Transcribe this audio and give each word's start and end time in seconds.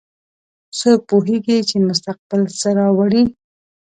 څوک 0.79 0.99
پوهیږي 1.09 1.57
چې 1.69 1.75
مستقبل 1.87 2.41
څه 2.59 2.69
راوړي 2.79 3.23